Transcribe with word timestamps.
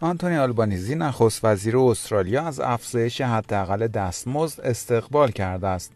آنتونی 0.00 0.36
آلبانیزی 0.36 0.94
نخست 0.94 1.44
وزیر 1.44 1.78
استرالیا 1.78 2.42
از 2.42 2.60
افزایش 2.60 3.20
حداقل 3.20 3.86
دستمزد 3.86 4.60
استقبال 4.60 5.30
کرده 5.30 5.66
است. 5.66 5.92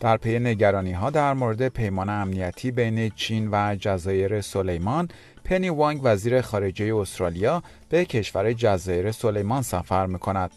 در 0.00 0.16
پی 0.16 0.38
نگرانی 0.38 0.92
ها 0.92 1.10
در 1.10 1.34
مورد 1.34 1.68
پیمان 1.68 2.08
امنیتی 2.08 2.70
بین 2.70 3.10
چین 3.10 3.48
و 3.52 3.76
جزایر 3.80 4.40
سلیمان، 4.40 5.08
پنی 5.44 5.68
وانگ 5.68 6.00
وزیر 6.04 6.40
خارجه 6.40 6.96
استرالیا 6.96 7.62
به 7.88 8.04
کشور 8.04 8.52
جزایر 8.52 9.12
سلیمان 9.12 9.62
سفر 9.62 10.06
می 10.06 10.18
کند. 10.18 10.50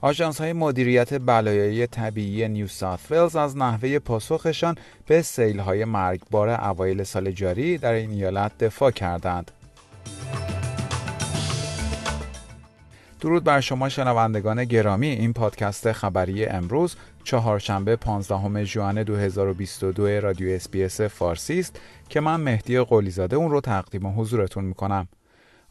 آژانس 0.00 0.40
های 0.40 0.52
مدیریت 0.52 1.14
بلایای 1.14 1.86
طبیعی 1.86 2.48
نیو 2.48 2.66
ساوت 2.66 3.12
ولز 3.12 3.36
از 3.36 3.56
نحوه 3.56 3.98
پاسخشان 3.98 4.74
به 5.06 5.22
سیل 5.22 5.58
های 5.58 5.84
مرگبار 5.84 6.48
اوایل 6.48 7.02
سال 7.02 7.30
جاری 7.30 7.78
در 7.78 7.92
این 7.92 8.10
ایالت 8.10 8.58
دفاع 8.58 8.90
کردند. 8.90 9.50
درود 13.20 13.44
بر 13.44 13.60
شما 13.60 13.88
شنوندگان 13.88 14.64
گرامی 14.64 15.06
این 15.06 15.32
پادکست 15.32 15.92
خبری 15.92 16.46
امروز 16.46 16.96
چهارشنبه 17.24 17.96
15 17.96 18.64
ژوئن 18.64 19.02
2022 19.02 20.06
رادیو 20.20 20.54
اس‌بی‌اس 20.54 21.00
فارسی 21.00 21.58
است 21.58 21.80
که 22.08 22.20
من 22.20 22.40
مهدی 22.40 22.80
قلیزاده 22.80 23.36
اون 23.36 23.50
رو 23.50 23.60
تقدیم 23.60 24.20
حضورتون 24.20 24.64
می‌کنم. 24.64 25.08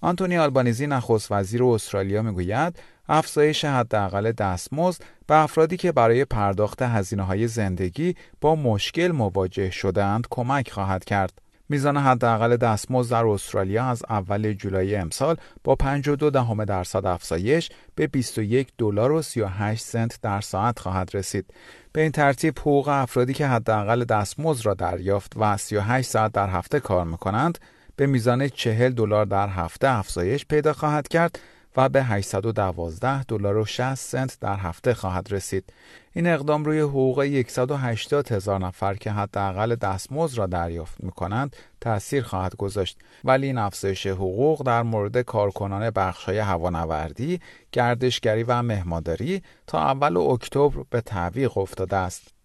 آنتونی 0.02 0.38
آلبانیزی 0.38 0.88
نخست 0.88 1.32
وزیر 1.32 1.64
استرالیا 1.64 2.22
می‌گوید 2.22 2.80
افزایش 3.10 3.66
حداقل 3.66 4.32
دستمزد 4.32 5.04
به 5.28 5.36
افرادی 5.36 5.78
که 5.78 5.92
برای 5.92 6.26
پرداخت 6.26 6.82
هزینه 6.82 7.24
های 7.24 7.48
زندگی 7.48 8.16
با 8.42 8.56
مشکل 8.56 9.08
مواجه 9.08 9.70
شدهاند 9.70 10.28
کمک 10.30 10.72
خواهد 10.72 11.06
کرد. 11.06 11.42
میزان 11.70 11.98
حداقل 11.98 12.58
دستمزد 12.58 13.12
در 13.12 13.26
استرالیا 13.26 13.86
از 13.86 14.04
اول 14.10 14.54
جولای 14.54 14.96
امسال 14.96 15.36
با 15.64 15.76
52 15.76 16.30
دهم 16.30 16.66
درصد 16.66 17.06
افزایش 17.06 17.70
به 17.96 18.08
21 18.08 18.68
دلار 18.78 19.12
و 19.12 19.22
38 19.22 19.84
سنت 19.84 20.20
در 20.22 20.42
ساعت 20.42 20.80
خواهد 20.80 21.10
رسید. 21.14 21.54
به 21.92 22.02
این 22.02 22.12
ترتیب 22.12 22.60
حقوق 22.60 22.88
افرادی 22.88 23.34
که 23.34 23.48
حداقل 23.48 24.04
دستمزد 24.04 24.66
را 24.66 24.74
دریافت 24.74 25.34
و 25.36 25.58
38 25.58 26.10
ساعت 26.10 26.32
در 26.32 26.50
هفته 26.50 26.80
کار 26.80 27.06
می‌کنند 27.06 27.58
به 27.98 28.06
میزان 28.06 28.50
40 28.50 28.94
دلار 28.94 29.26
در 29.26 29.48
هفته 29.48 29.88
افزایش 29.90 30.46
پیدا 30.46 30.74
خواهد 30.74 31.08
کرد 31.08 31.40
و 31.78 31.90
به 31.90 32.04
812 32.04 33.24
دلار 33.24 33.58
و 33.58 33.66
60 33.66 33.96
سنت 33.96 34.38
در 34.42 34.56
هفته 34.56 34.94
خواهد 34.94 35.32
رسید. 35.32 35.74
این 36.14 36.28
اقدام 36.28 36.66
روی 36.66 36.80
حقوق 36.80 37.46
180 37.48 38.32
هزار 38.32 38.60
نفر 38.60 38.94
که 38.94 39.12
حداقل 39.12 39.76
دستمزد 39.76 40.38
را 40.38 40.46
دریافت 40.46 41.04
می 41.04 41.12
کنند 41.12 41.56
تأثیر 41.82 42.24
خواهد 42.24 42.56
گذاشت 42.56 43.00
ولی 43.24 43.48
این 43.48 43.58
افزایش 43.58 44.08
حقوق 44.08 44.64
در 44.64 44.84
مورد 44.84 45.22
کارکنان 45.22 45.90
بخش‌های 45.90 46.38
هوانوردی، 46.38 47.40
گردشگری 47.72 48.44
و 48.44 48.62
مهمانداری 48.62 49.42
تا 49.68 49.80
اول 49.80 50.18
اکتبر 50.18 50.84
به 50.90 51.02
تعویق 51.02 51.58
افتاده 51.58 51.96
است. 51.96 52.38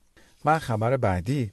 و 0.44 0.58
خبر 0.58 0.96
بعدی 0.96 1.52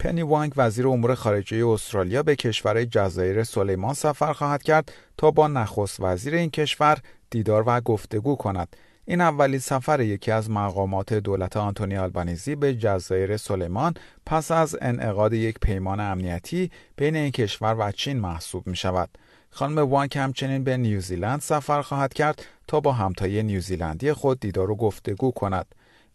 پنی 0.00 0.22
وانگ 0.22 0.52
وزیر 0.56 0.88
امور 0.88 1.14
خارجه 1.14 1.66
استرالیا 1.66 2.22
به 2.22 2.36
کشور 2.36 2.84
جزایر 2.84 3.44
سلیمان 3.44 3.94
سفر 3.94 4.32
خواهد 4.32 4.62
کرد 4.62 4.92
تا 5.16 5.30
با 5.30 5.48
نخست 5.48 6.00
وزیر 6.00 6.34
این 6.34 6.50
کشور 6.50 6.98
دیدار 7.30 7.64
و 7.66 7.80
گفتگو 7.80 8.36
کند. 8.36 8.76
این 9.04 9.20
اولین 9.20 9.58
سفر 9.58 10.00
یکی 10.00 10.30
از 10.30 10.50
مقامات 10.50 11.14
دولت 11.14 11.56
آنتونی 11.56 11.96
آلبانیزی 11.96 12.54
به 12.54 12.74
جزایر 12.74 13.36
سلیمان 13.36 13.94
پس 14.26 14.50
از 14.50 14.76
انعقاد 14.80 15.32
یک 15.32 15.58
پیمان 15.58 16.00
امنیتی 16.00 16.70
بین 16.96 17.16
این 17.16 17.30
کشور 17.30 17.76
و 17.78 17.92
چین 17.92 18.20
محسوب 18.20 18.66
می 18.66 18.76
شود. 18.76 19.08
خانم 19.50 19.78
وانگ 19.78 20.18
همچنین 20.18 20.64
به 20.64 20.76
نیوزیلند 20.76 21.40
سفر 21.40 21.82
خواهد 21.82 22.12
کرد 22.12 22.44
تا 22.66 22.80
با 22.80 22.92
همتای 22.92 23.42
نیوزیلندی 23.42 24.12
خود 24.12 24.40
دیدار 24.40 24.70
و 24.70 24.76
گفتگو 24.76 25.30
کند. 25.30 25.66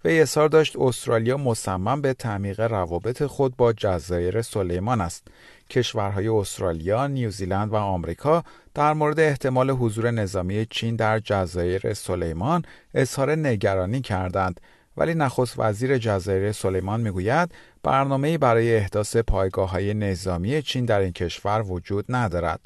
وی 0.03 0.21
اظهار 0.21 0.49
داشت 0.49 0.75
استرالیا 0.75 1.37
مصمم 1.37 2.01
به 2.01 2.13
تعمیق 2.13 2.59
روابط 2.59 3.23
خود 3.23 3.55
با 3.55 3.73
جزایر 3.73 4.41
سلیمان 4.41 5.01
است. 5.01 5.27
کشورهای 5.69 6.27
استرالیا، 6.27 7.07
نیوزیلند 7.07 7.71
و 7.71 7.75
آمریکا 7.75 8.43
در 8.73 8.93
مورد 8.93 9.19
احتمال 9.19 9.71
حضور 9.71 10.11
نظامی 10.11 10.65
چین 10.65 10.95
در 10.95 11.19
جزایر 11.19 11.93
سلیمان 11.93 12.65
اظهار 12.93 13.35
نگرانی 13.35 14.01
کردند 14.01 14.61
ولی 14.97 15.13
نخست 15.13 15.59
وزیر 15.59 15.97
جزایر 15.97 16.51
سلیمان 16.51 17.01
می‌گوید 17.01 17.51
برنامه‌ای 17.83 18.37
برای 18.37 18.75
احداث 18.75 19.17
پایگاه 19.17 19.69
های 19.69 19.93
نظامی 19.93 20.61
چین 20.61 20.85
در 20.85 20.99
این 20.99 21.13
کشور 21.13 21.61
وجود 21.61 22.05
ندارد. 22.09 22.59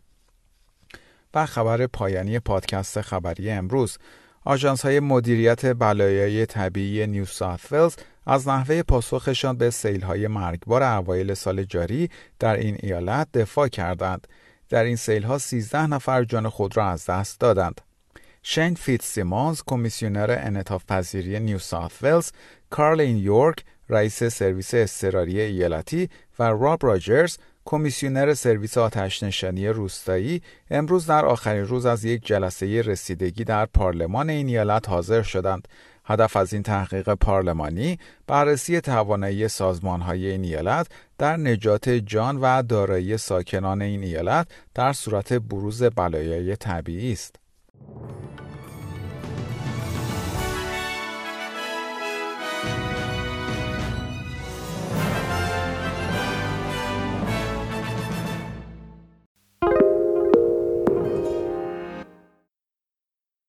و 1.33 1.45
خبر 1.45 1.87
پایانی 1.87 2.39
پادکست 2.39 3.01
خبری 3.01 3.49
امروز 3.51 3.97
آژانس 4.49 4.81
های 4.85 4.99
مدیریت 4.99 5.65
بلایای 5.65 6.45
طبیعی 6.45 7.07
نیو 7.07 7.25
ساوت 7.25 7.71
ولز 7.71 7.95
از 8.25 8.47
نحوه 8.47 8.83
پاسخشان 8.83 9.57
به 9.57 9.69
سیل 9.69 10.01
های 10.01 10.27
مرگبار 10.27 10.83
اوایل 10.83 11.33
سال 11.33 11.63
جاری 11.63 12.09
در 12.39 12.55
این 12.55 12.77
ایالت 12.79 13.27
دفاع 13.33 13.67
کردند. 13.67 14.27
در 14.69 14.83
این 14.83 14.95
سیل 14.95 15.23
ها 15.23 15.37
13 15.37 15.87
نفر 15.87 16.23
جان 16.23 16.49
خود 16.49 16.77
را 16.77 16.85
از 16.85 17.05
دست 17.05 17.39
دادند. 17.39 17.81
شین 18.43 18.75
فیتزسیمونز 18.75 19.61
کمیسیونر 19.67 20.37
انعطاف 20.39 20.85
پذیری 20.85 21.39
نیو 21.39 21.59
ساوت 21.59 21.93
ولز، 22.01 22.31
کارلین 22.69 23.17
یورک 23.17 23.63
رئیس 23.89 24.23
سرویس 24.23 24.73
اضطراری 24.73 25.41
ایالتی 25.41 26.09
و 26.39 26.43
راب 26.43 26.85
راجرز 26.85 27.37
کمیسیونر 27.69 28.33
سرویس 28.33 28.77
آتش 28.77 29.23
نشانی 29.23 29.67
روستایی 29.67 30.41
امروز 30.71 31.05
در 31.05 31.25
آخرین 31.25 31.65
روز 31.65 31.85
از 31.85 32.05
یک 32.05 32.25
جلسه 32.25 32.81
رسیدگی 32.81 33.43
در 33.43 33.65
پارلمان 33.65 34.29
این 34.29 34.47
ایالت 34.47 34.89
حاضر 34.89 35.21
شدند. 35.21 35.67
هدف 36.05 36.35
از 36.35 36.53
این 36.53 36.63
تحقیق 36.63 37.13
پارلمانی 37.13 37.99
بررسی 38.27 38.81
توانایی 38.81 39.47
سازمانهای 39.47 40.31
این 40.31 40.43
ایالت 40.43 40.87
در 41.17 41.37
نجات 41.37 41.89
جان 41.89 42.37
و 42.37 42.63
دارایی 42.63 43.17
ساکنان 43.17 43.81
این 43.81 44.03
ایالت 44.03 44.47
در 44.73 44.93
صورت 44.93 45.33
بروز 45.33 45.83
بلایای 45.83 46.55
طبیعی 46.55 47.13
است. 47.13 47.35